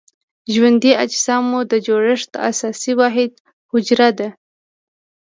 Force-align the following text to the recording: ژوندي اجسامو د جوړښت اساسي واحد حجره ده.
ژوندي 0.53 0.91
اجسامو 1.03 1.59
د 1.71 1.73
جوړښت 1.87 2.31
اساسي 2.49 2.93
واحد 2.99 3.31
حجره 3.71 4.09
ده. 4.19 4.29